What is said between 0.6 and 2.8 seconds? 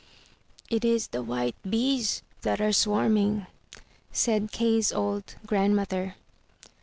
"It is the white bees that are